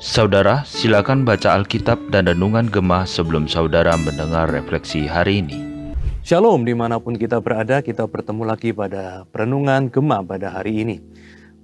[0.00, 5.60] Saudara, silakan baca Alkitab dan Renungan Gemah sebelum saudara mendengar refleksi hari ini.
[6.24, 10.96] Shalom di mana pun kita berada, kita bertemu lagi pada Renungan Gemah pada hari ini.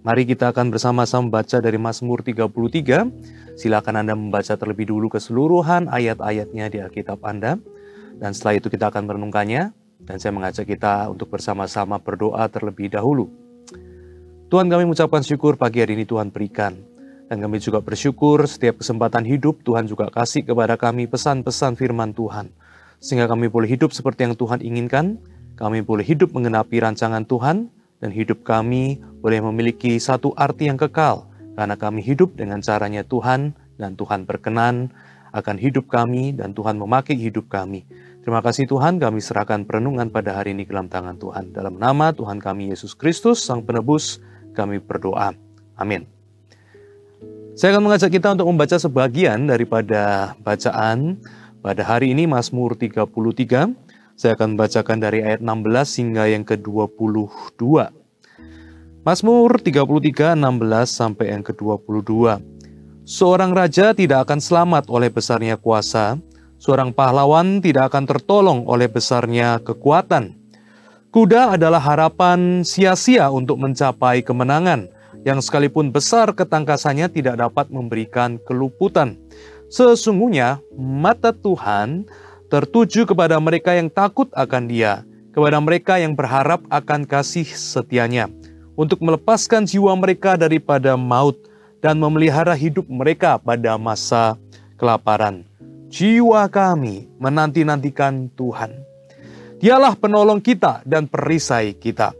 [0.04, 3.56] Mari kita akan bersama-sama membaca dari Mazmur 33.
[3.56, 7.56] Silakan Anda membaca terlebih dulu keseluruhan ayat-ayatnya di Alkitab Anda.
[8.20, 9.72] Dan setelah itu kita akan merenungkannya.
[10.04, 13.45] Dan saya mengajak kita untuk bersama-sama berdoa terlebih dahulu.
[14.46, 16.78] Tuhan kami mengucapkan syukur pagi hari ini Tuhan berikan
[17.26, 22.54] dan kami juga bersyukur setiap kesempatan hidup Tuhan juga kasih kepada kami pesan-pesan firman Tuhan.
[23.02, 25.18] Sehingga kami boleh hidup seperti yang Tuhan inginkan,
[25.58, 31.26] kami boleh hidup mengenapi rancangan Tuhan, dan hidup kami boleh memiliki satu arti yang kekal,
[31.58, 33.50] karena kami hidup dengan caranya Tuhan,
[33.82, 34.94] dan Tuhan berkenan
[35.34, 37.82] akan hidup kami, dan Tuhan memakai hidup kami.
[38.22, 41.50] Terima kasih Tuhan, kami serahkan perenungan pada hari ini dalam tangan Tuhan.
[41.50, 44.22] Dalam nama Tuhan kami Yesus Kristus, Sang Penebus,
[44.56, 45.36] kami berdoa.
[45.76, 46.08] Amin.
[47.56, 51.20] Saya akan mengajak kita untuk membaca sebagian daripada bacaan
[51.60, 53.72] pada hari ini Mazmur 33.
[54.16, 57.60] Saya akan membacakan dari ayat 16 hingga yang ke-22.
[59.04, 60.42] Mazmur 33 16
[60.84, 62.12] sampai yang ke-22.
[63.06, 66.18] Seorang raja tidak akan selamat oleh besarnya kuasa,
[66.58, 70.34] seorang pahlawan tidak akan tertolong oleh besarnya kekuatan.
[71.14, 74.90] Kuda adalah harapan sia-sia untuk mencapai kemenangan
[75.26, 79.18] yang sekalipun besar ketangkasannya tidak dapat memberikan keluputan.
[79.66, 82.06] Sesungguhnya mata Tuhan
[82.46, 85.02] tertuju kepada mereka yang takut akan Dia,
[85.34, 88.30] kepada mereka yang berharap akan kasih setianya,
[88.78, 91.34] untuk melepaskan jiwa mereka daripada maut
[91.82, 94.38] dan memelihara hidup mereka pada masa
[94.78, 95.42] kelaparan.
[95.90, 98.85] Jiwa kami menanti-nantikan Tuhan.
[99.56, 102.12] Dialah penolong kita dan perisai kita.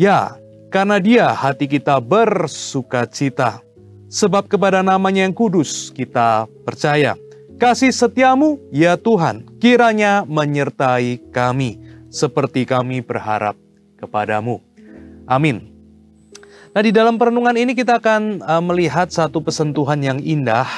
[0.00, 0.40] Ya,
[0.72, 3.60] karena dia hati kita bersuka cita.
[4.06, 7.18] Sebab kepada namanya yang kudus kita percaya.
[7.56, 11.80] Kasih setiamu, ya Tuhan, kiranya menyertai kami,
[12.12, 13.56] seperti kami berharap
[13.96, 14.60] kepadamu.
[15.24, 15.72] Amin.
[16.76, 20.68] Nah di dalam perenungan ini kita akan uh, melihat satu pesentuhan yang indah,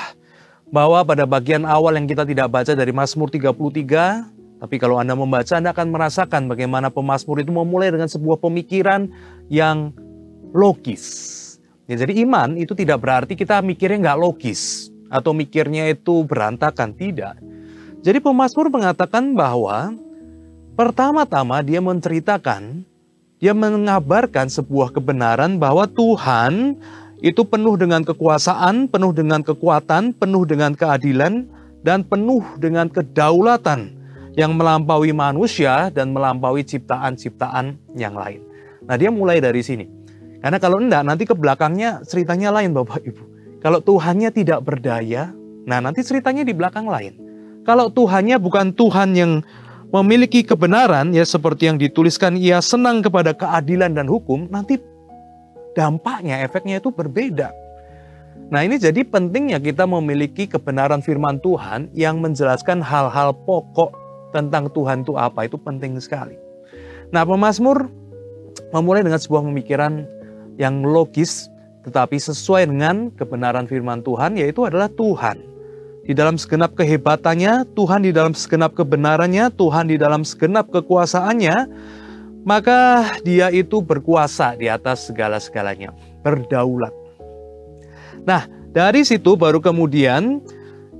[0.70, 5.54] bahwa pada bagian awal yang kita tidak baca dari Mazmur 33, tapi kalau Anda membaca,
[5.54, 9.06] Anda akan merasakan bagaimana pemazmur itu memulai dengan sebuah pemikiran
[9.46, 9.94] yang
[10.50, 11.46] logis.
[11.86, 17.38] Ya, jadi iman itu tidak berarti kita mikirnya nggak logis atau mikirnya itu berantakan, tidak.
[18.02, 19.94] Jadi pemazmur mengatakan bahwa
[20.74, 22.82] pertama-tama dia menceritakan,
[23.38, 26.76] dia mengabarkan sebuah kebenaran bahwa Tuhan
[27.22, 31.46] itu penuh dengan kekuasaan, penuh dengan kekuatan, penuh dengan keadilan,
[31.86, 33.97] dan penuh dengan kedaulatan
[34.38, 38.38] yang melampaui manusia dan melampaui ciptaan-ciptaan yang lain.
[38.86, 39.82] Nah dia mulai dari sini.
[40.38, 43.22] Karena kalau enggak nanti ke belakangnya ceritanya lain Bapak Ibu.
[43.58, 45.34] Kalau Tuhannya tidak berdaya,
[45.66, 47.18] nah nanti ceritanya di belakang lain.
[47.66, 49.42] Kalau Tuhannya bukan Tuhan yang
[49.90, 54.78] memiliki kebenaran ya seperti yang dituliskan ia senang kepada keadilan dan hukum, nanti
[55.74, 57.50] dampaknya, efeknya itu berbeda.
[58.54, 65.02] Nah ini jadi pentingnya kita memiliki kebenaran firman Tuhan yang menjelaskan hal-hal pokok tentang Tuhan
[65.06, 66.36] itu apa itu penting sekali.
[67.08, 67.88] Nah, pemazmur
[68.72, 70.04] memulai dengan sebuah pemikiran
[70.60, 71.48] yang logis
[71.88, 75.40] tetapi sesuai dengan kebenaran firman Tuhan yaitu adalah Tuhan.
[76.08, 81.56] Di dalam segenap kehebatannya, Tuhan di dalam segenap kebenarannya, Tuhan di dalam segenap kekuasaannya,
[82.48, 85.92] maka dia itu berkuasa di atas segala-segalanya,
[86.24, 86.96] berdaulat.
[88.24, 90.40] Nah, dari situ baru kemudian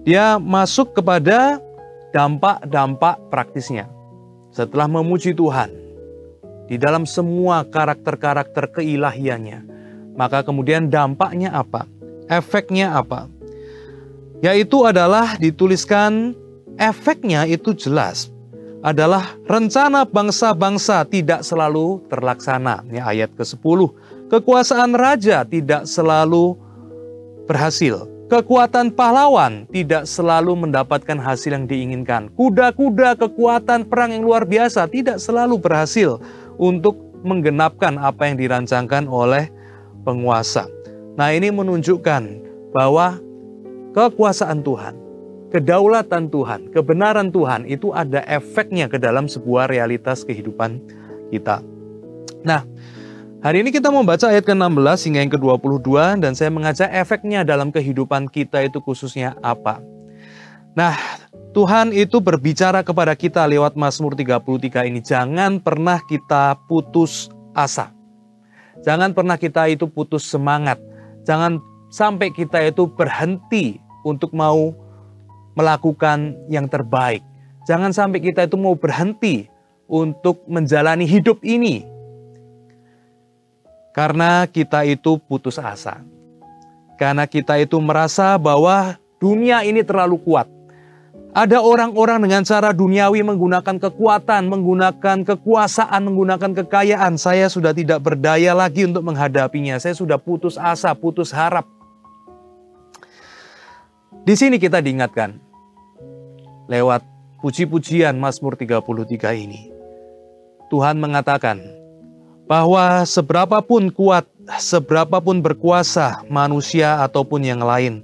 [0.04, 1.56] dia masuk kepada
[2.12, 3.88] dampak-dampak praktisnya.
[4.52, 5.70] Setelah memuji Tuhan
[6.68, 9.64] di dalam semua karakter-karakter keilahiannya,
[10.16, 11.84] maka kemudian dampaknya apa?
[12.28, 13.28] Efeknya apa?
[14.40, 16.32] Yaitu adalah dituliskan
[16.78, 18.30] efeknya itu jelas
[18.78, 22.86] adalah rencana bangsa-bangsa tidak selalu terlaksana.
[22.86, 23.80] Ini ayat ke-10.
[24.30, 26.54] Kekuasaan raja tidak selalu
[27.48, 28.06] berhasil.
[28.28, 32.28] Kekuatan pahlawan tidak selalu mendapatkan hasil yang diinginkan.
[32.36, 36.20] Kuda-kuda kekuatan perang yang luar biasa tidak selalu berhasil
[36.60, 36.92] untuk
[37.24, 39.48] menggenapkan apa yang dirancangkan oleh
[40.04, 40.68] penguasa.
[41.16, 42.22] Nah, ini menunjukkan
[42.76, 43.16] bahwa
[43.96, 44.94] kekuasaan Tuhan,
[45.48, 50.84] kedaulatan Tuhan, kebenaran Tuhan itu ada efeknya ke dalam sebuah realitas kehidupan
[51.32, 51.64] kita.
[52.44, 52.60] Nah,
[53.38, 58.26] Hari ini kita membaca ayat ke-16 hingga yang ke-22 dan saya mengajak efeknya dalam kehidupan
[58.26, 59.78] kita itu khususnya apa.
[60.74, 60.98] Nah,
[61.54, 64.98] Tuhan itu berbicara kepada kita lewat Mazmur 33 ini.
[64.98, 67.94] Jangan pernah kita putus asa.
[68.82, 70.82] Jangan pernah kita itu putus semangat.
[71.22, 71.62] Jangan
[71.94, 74.74] sampai kita itu berhenti untuk mau
[75.54, 77.22] melakukan yang terbaik.
[77.70, 79.46] Jangan sampai kita itu mau berhenti
[79.86, 81.97] untuk menjalani hidup ini.
[83.98, 86.06] Karena kita itu putus asa.
[86.94, 90.46] Karena kita itu merasa bahwa dunia ini terlalu kuat.
[91.34, 97.18] Ada orang-orang dengan cara duniawi menggunakan kekuatan, menggunakan kekuasaan, menggunakan kekayaan.
[97.18, 99.82] Saya sudah tidak berdaya lagi untuk menghadapinya.
[99.82, 101.66] Saya sudah putus asa, putus harap.
[104.22, 105.42] Di sini kita diingatkan
[106.70, 107.02] lewat
[107.42, 108.78] puji-pujian Mazmur 33
[109.42, 109.74] ini.
[110.70, 111.77] Tuhan mengatakan
[112.48, 114.24] bahwa seberapapun kuat,
[114.56, 118.00] seberapapun berkuasa manusia ataupun yang lain,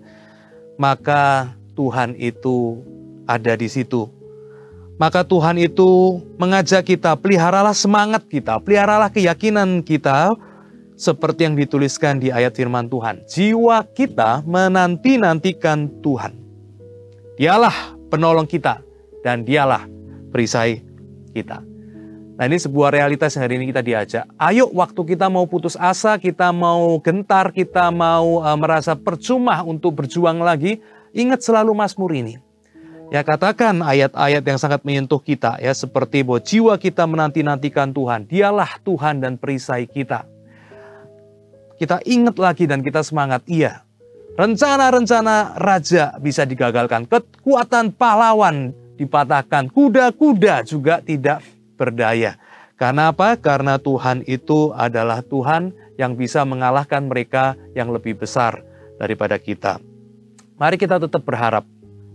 [0.76, 2.84] maka Tuhan itu
[3.24, 4.06] ada di situ.
[4.94, 10.38] Maka Tuhan itu mengajak kita, peliharalah semangat kita, peliharalah keyakinan kita,
[10.94, 13.26] seperti yang dituliskan di ayat firman Tuhan.
[13.26, 16.38] Jiwa kita menanti-nantikan Tuhan.
[17.34, 18.78] Dialah penolong kita,
[19.26, 19.90] dan dialah
[20.30, 20.86] perisai
[21.34, 21.73] kita.
[22.34, 24.24] Nah ini sebuah realitas yang hari ini kita diajak.
[24.42, 30.02] Ayo waktu kita mau putus asa, kita mau gentar, kita mau uh, merasa percuma untuk
[30.02, 30.82] berjuang lagi,
[31.14, 32.34] ingat selalu Mazmur ini.
[33.14, 38.26] Ya katakan ayat-ayat yang sangat menyentuh kita ya seperti bahwa jiwa kita menanti-nantikan Tuhan.
[38.26, 40.26] Dialah Tuhan dan perisai kita.
[41.78, 43.46] Kita ingat lagi dan kita semangat.
[43.46, 43.86] Iya,
[44.34, 47.06] rencana-rencana raja bisa digagalkan.
[47.06, 49.70] Kekuatan pahlawan dipatahkan.
[49.70, 51.42] Kuda-kuda juga tidak
[51.84, 52.40] berdaya.
[52.80, 53.36] Karena apa?
[53.36, 58.64] Karena Tuhan itu adalah Tuhan yang bisa mengalahkan mereka yang lebih besar
[58.96, 59.78] daripada kita.
[60.56, 61.68] Mari kita tetap berharap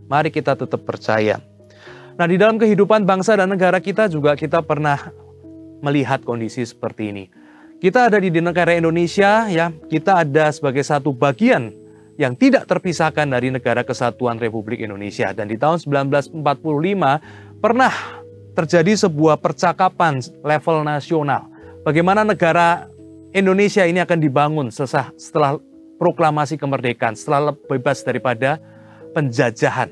[0.09, 1.37] Mari kita tetap percaya.
[2.17, 5.13] Nah, di dalam kehidupan bangsa dan negara kita juga kita pernah
[5.85, 7.25] melihat kondisi seperti ini.
[7.77, 11.71] Kita ada di negara Indonesia ya, kita ada sebagai satu bagian
[12.17, 16.41] yang tidak terpisahkan dari negara kesatuan Republik Indonesia dan di tahun 1945
[17.63, 17.93] pernah
[18.57, 21.49] terjadi sebuah percakapan level nasional.
[21.85, 22.89] Bagaimana negara
[23.31, 25.61] Indonesia ini akan dibangun setelah
[26.01, 28.57] proklamasi kemerdekaan, setelah bebas daripada
[29.13, 29.91] penjajahan.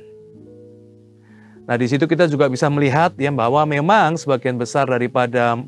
[1.68, 5.60] Nah, di situ kita juga bisa melihat ya bahwa memang sebagian besar daripada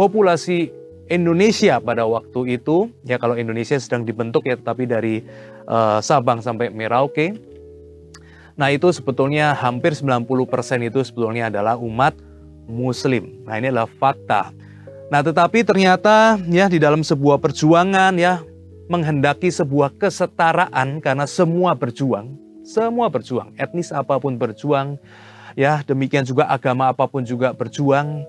[0.00, 0.72] populasi
[1.12, 5.20] Indonesia pada waktu itu, ya kalau Indonesia sedang dibentuk ya tetapi dari
[5.68, 7.36] uh, Sabang sampai Merauke.
[8.56, 10.24] Nah, itu sebetulnya hampir 90%
[10.88, 12.16] itu sebetulnya adalah umat
[12.66, 13.42] muslim.
[13.44, 14.50] Nah, ini adalah fakta.
[15.12, 18.40] Nah, tetapi ternyata ya di dalam sebuah perjuangan ya
[18.88, 22.32] menghendaki sebuah kesetaraan karena semua berjuang,
[22.64, 24.96] semua berjuang, etnis apa pun berjuang,
[25.56, 28.24] ya demikian juga agama apa pun juga berjuang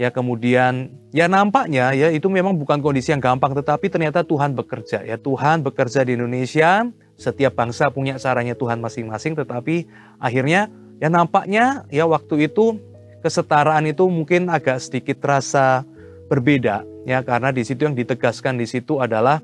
[0.00, 5.04] ya kemudian ya nampaknya ya itu memang bukan kondisi yang gampang tetapi ternyata Tuhan bekerja
[5.04, 6.88] ya Tuhan bekerja di Indonesia
[7.20, 9.84] setiap bangsa punya caranya Tuhan masing-masing tetapi
[10.16, 12.80] akhirnya ya nampaknya ya waktu itu
[13.22, 15.86] kesetaraan itu mungkin agak sedikit terasa
[16.26, 19.40] berbeda ya karena di situ yang ditegaskan di situ adalah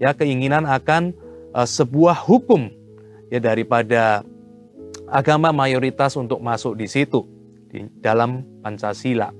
[0.00, 1.12] ya keinginan akan
[1.52, 2.72] uh, sebuah hukum
[3.28, 4.24] ya daripada
[5.08, 7.24] agama mayoritas untuk masuk di situ
[7.68, 9.32] di dalam Pancasila.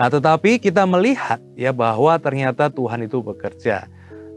[0.00, 3.88] Nah, tetapi kita melihat ya bahwa ternyata Tuhan itu bekerja.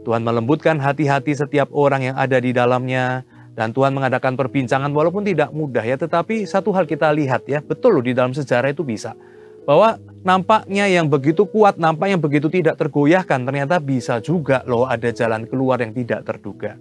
[0.04, 3.24] Tuhan melembutkan hati-hati setiap orang yang ada di dalamnya
[3.54, 7.98] dan Tuhan mengadakan perbincangan walaupun tidak mudah ya, tetapi satu hal kita lihat ya, betul
[7.98, 9.14] loh di dalam sejarah itu bisa.
[9.62, 9.96] Bahwa
[10.26, 15.46] nampaknya yang begitu kuat, nampak yang begitu tidak tergoyahkan, ternyata bisa juga loh ada jalan
[15.46, 16.76] keluar yang tidak terduga.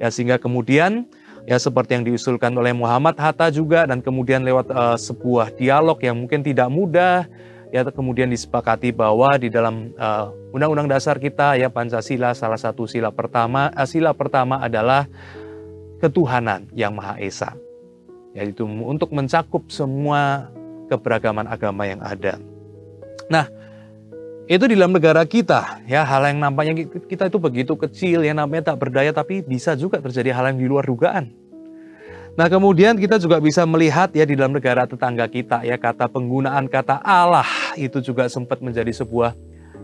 [0.00, 1.06] Ya sehingga kemudian
[1.44, 6.16] ya seperti yang diusulkan oleh Muhammad Hatta juga dan kemudian lewat uh, sebuah dialog yang
[6.16, 7.28] mungkin tidak mudah
[7.68, 13.12] ya kemudian disepakati bahwa di dalam uh, undang-undang dasar kita ya Pancasila salah satu sila
[13.12, 15.04] pertama uh, sila pertama adalah
[16.04, 17.56] ketuhanan yang Maha Esa
[18.36, 20.52] yaitu untuk mencakup semua
[20.92, 22.36] keberagaman agama yang ada.
[23.30, 23.48] Nah,
[24.44, 28.74] itu di dalam negara kita ya hal yang nampaknya kita itu begitu kecil ya namanya
[28.74, 31.32] tak berdaya tapi bisa juga terjadi hal yang di luar dugaan.
[32.34, 36.68] Nah kemudian kita juga bisa melihat ya di dalam negara tetangga kita ya kata penggunaan
[36.68, 37.46] kata Allah
[37.78, 39.32] itu juga sempat menjadi sebuah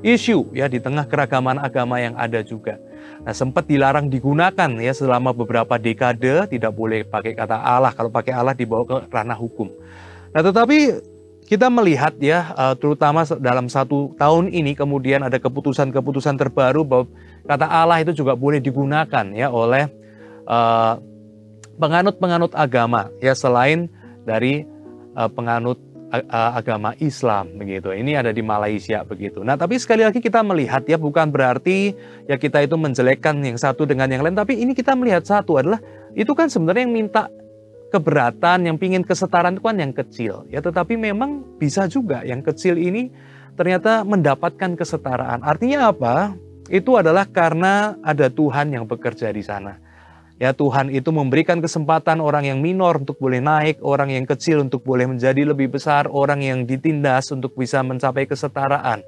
[0.04, 2.76] isu ya di tengah keragaman agama yang ada juga.
[3.20, 8.32] Nah sempat dilarang digunakan ya selama beberapa dekade tidak boleh pakai kata Allah kalau pakai
[8.32, 9.68] Allah dibawa ke ranah hukum.
[10.32, 11.02] Nah tetapi
[11.50, 17.10] kita melihat ya, eh, terutama dalam satu tahun ini kemudian ada keputusan-keputusan terbaru bahwa
[17.42, 19.90] kata Allah itu juga boleh digunakan ya oleh
[21.80, 23.88] penganut-penganut agama ya selain
[24.28, 24.68] dari
[25.16, 25.80] uh, penganut
[26.30, 27.94] agama Islam begitu.
[27.94, 29.46] Ini ada di Malaysia begitu.
[29.46, 31.94] Nah, tapi sekali lagi kita melihat ya bukan berarti
[32.26, 35.78] ya kita itu menjelekkan yang satu dengan yang lain, tapi ini kita melihat satu adalah
[36.18, 37.30] itu kan sebenarnya yang minta
[37.90, 40.46] keberatan, yang pingin kesetaraan itu kan yang kecil.
[40.50, 43.10] Ya, tetapi memang bisa juga yang kecil ini
[43.58, 45.42] ternyata mendapatkan kesetaraan.
[45.42, 46.34] Artinya apa?
[46.70, 49.89] Itu adalah karena ada Tuhan yang bekerja di sana.
[50.40, 54.80] Ya Tuhan itu memberikan kesempatan orang yang minor untuk boleh naik, orang yang kecil untuk
[54.80, 59.04] boleh menjadi lebih besar, orang yang ditindas untuk bisa mencapai kesetaraan.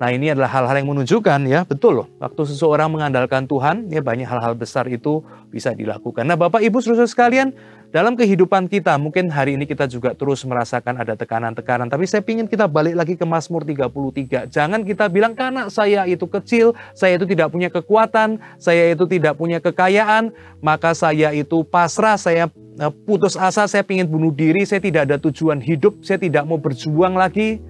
[0.00, 4.24] Nah ini adalah hal-hal yang menunjukkan ya betul loh waktu seseorang mengandalkan Tuhan ya banyak
[4.24, 5.20] hal-hal besar itu
[5.52, 6.24] bisa dilakukan.
[6.24, 7.52] Nah Bapak Ibu saudara sekalian
[7.92, 12.48] dalam kehidupan kita mungkin hari ini kita juga terus merasakan ada tekanan-tekanan tapi saya ingin
[12.48, 14.48] kita balik lagi ke Mazmur 33.
[14.48, 19.36] Jangan kita bilang karena saya itu kecil, saya itu tidak punya kekuatan, saya itu tidak
[19.36, 20.32] punya kekayaan,
[20.64, 22.48] maka saya itu pasrah, saya
[22.80, 26.56] eh, putus asa, saya ingin bunuh diri, saya tidak ada tujuan hidup, saya tidak mau
[26.56, 27.60] berjuang lagi.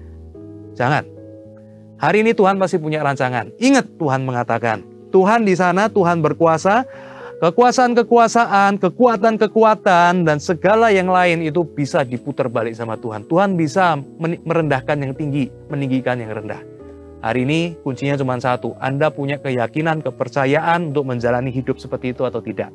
[0.79, 1.20] Jangan.
[2.01, 3.53] Hari ini Tuhan masih punya rancangan.
[3.61, 4.81] Ingat Tuhan mengatakan,
[5.13, 6.81] Tuhan di sana, Tuhan berkuasa,
[7.45, 13.29] kekuasaan-kekuasaan, kekuatan-kekuatan, dan segala yang lain itu bisa diputar balik sama Tuhan.
[13.29, 16.65] Tuhan bisa merendahkan yang tinggi, meninggikan yang rendah.
[17.21, 22.41] Hari ini kuncinya cuma satu, Anda punya keyakinan, kepercayaan untuk menjalani hidup seperti itu atau
[22.41, 22.73] tidak.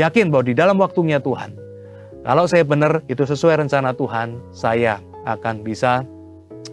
[0.00, 1.52] Yakin bahwa di dalam waktunya Tuhan,
[2.24, 4.96] kalau saya benar itu sesuai rencana Tuhan, saya
[5.28, 6.08] akan bisa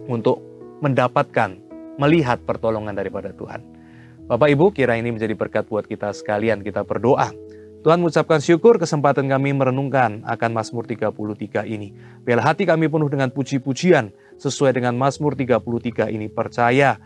[0.08, 0.40] untuk
[0.80, 1.63] mendapatkan
[1.96, 3.62] melihat pertolongan daripada Tuhan.
[4.24, 6.64] Bapak Ibu, kira ini menjadi berkat buat kita sekalian.
[6.64, 7.28] Kita berdoa.
[7.84, 11.92] Tuhan mengucapkan syukur kesempatan kami merenungkan akan Mazmur 33 ini.
[12.24, 14.08] Biar hati kami penuh dengan puji-pujian
[14.40, 16.32] sesuai dengan Mazmur 33 ini.
[16.32, 16.96] Percaya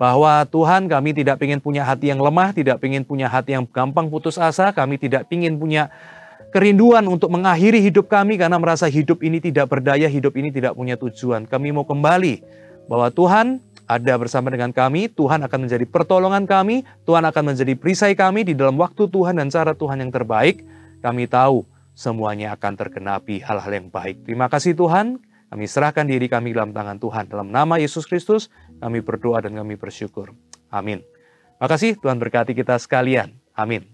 [0.00, 4.08] bahwa Tuhan kami tidak ingin punya hati yang lemah, tidak ingin punya hati yang gampang
[4.08, 5.92] putus asa, kami tidak ingin punya
[6.48, 10.96] kerinduan untuk mengakhiri hidup kami karena merasa hidup ini tidak berdaya, hidup ini tidak punya
[10.96, 11.44] tujuan.
[11.44, 12.40] Kami mau kembali
[12.88, 13.60] bahwa Tuhan
[13.98, 18.56] ada bersama dengan kami, Tuhan akan menjadi pertolongan kami, Tuhan akan menjadi perisai kami di
[18.56, 20.64] dalam waktu Tuhan dan cara Tuhan yang terbaik.
[21.04, 24.24] Kami tahu semuanya akan tergenapi hal-hal yang baik.
[24.24, 25.20] Terima kasih Tuhan,
[25.52, 27.28] kami serahkan diri kami dalam tangan Tuhan.
[27.28, 28.48] Dalam nama Yesus Kristus,
[28.80, 30.32] kami berdoa dan kami bersyukur.
[30.72, 31.04] Amin.
[31.60, 33.36] Makasih Tuhan berkati kita sekalian.
[33.52, 33.84] Amin.